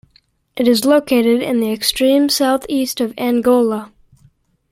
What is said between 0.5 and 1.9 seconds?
It is located in the